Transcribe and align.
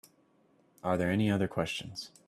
Are 0.83 0.97
there 0.97 1.11
any 1.11 1.29
other 1.29 1.47
questions? 1.47 2.09